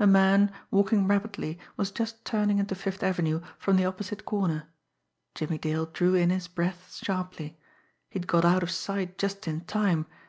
[0.00, 4.66] A man, walking rapidly, was just turning into Fifth Avenue from the opposite corner.
[5.36, 7.60] Jimmie Dale drew in his breath sharply.
[8.10, 10.06] He had got out of sight just in time.